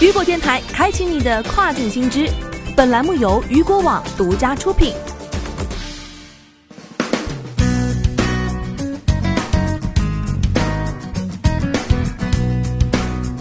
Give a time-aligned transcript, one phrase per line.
[0.00, 2.26] 雨果电台开启你的跨境新知，
[2.74, 4.94] 本栏目由雨果网独家出品。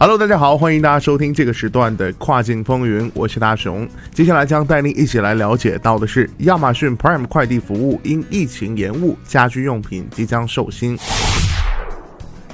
[0.00, 3.88] Hello，大家好，欢迎大家收听这个时段的跨境风云，我是大熊。
[4.12, 10.98] 接下来将带您一起来了解到的是，亚马逊 Prime 快递服务因疫情延误，家居用品即将售罄。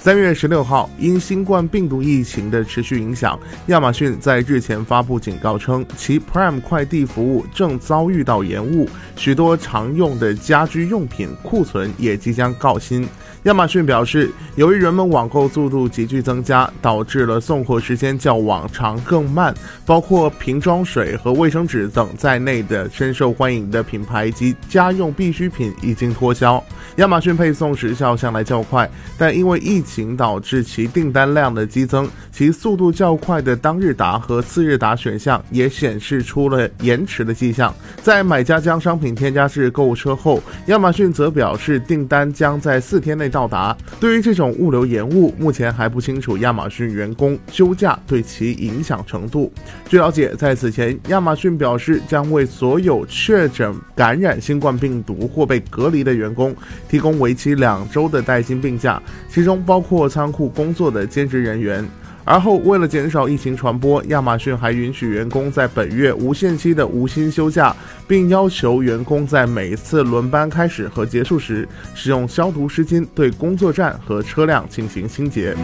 [0.07, 3.37] 三月十六号，因新冠病毒疫情的持续影响，
[3.67, 13.05] 亚马逊在日前发布警告称，其 Prime 快递服务正遭遇到延误，许多常用的家居用品库存也即将告罄。
[13.43, 19.55] 亚马逊表示，由于人们网购速度急剧增加，导致了送货时间较往常更慢。
[19.85, 26.63] 包括瓶装水和卫生纸等在内的深受欢迎的品牌及家用必需品已经脱销。
[26.97, 37.73] 亚马逊配送时效向来较快，但因为疫情导致其订单量的激增，其速度较快的当日达和次日达选项也显示出了延迟的迹象。
[38.03, 43.31] 在买家将商品添加至购物车后，亚马逊则表示订单将在四天内。
[43.37, 43.77] 到达。
[44.01, 49.53] 对于这种物流延误，目前还不清楚亚马逊员工休假对其影响程度。
[49.87, 56.57] 据了解，在此前，亚马逊表示将为所有确诊感染新冠病毒或被隔离的员工
[56.89, 61.87] 提供为期两周的带薪病假，其中包包括仓库工作的兼职人员。
[62.25, 67.77] 而后，为了减少疫情传播，亚马逊还允许员工在本月无限期的无薪休假，
[68.09, 75.55] 并要求员工在每一次轮班开始和结束时，使用消毒湿巾对工作站和车辆进行清洁。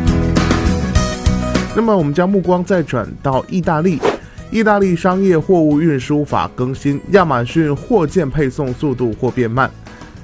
[1.75, 3.99] 那么，我们将目光再转到意大利，
[4.51, 9.71] 意大利商业货物运输法更新，亚马逊货件配送速度或变慢。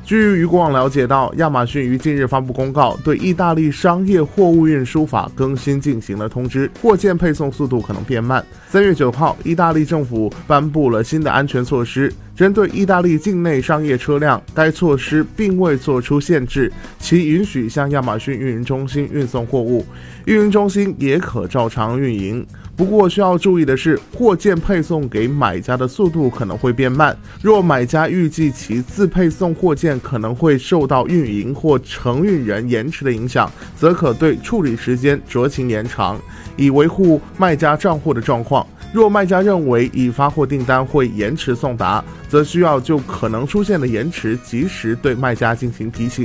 [0.08, 8.42] 据渔果网了解到，亚马逊于近日发布公告，对意大利商业货物运输法更新进行了通知，货件配送速度可能变慢。
[8.70, 19.84] 三月九号，意大利政府颁布了新的安全措施，针对意大利境内商业车辆，该措施并未做出限制，其允许向亚马逊运营中心运送货物，
[20.24, 22.46] 运营中心也可照常运营。
[22.78, 27.14] 不过需要注意的是，货件配送给买家的速度可能会变慢。
[27.42, 36.20] 若买家预计其自配送货件可能会受到运营或承运人延迟的影响，则可对处理时间酌情延长，
[36.56, 38.64] 以维护卖家账户的状况。
[38.92, 46.24] 若卖家认为已发货订单会延迟送达，则需要就可能出现的延迟及时对卖家进行提醒。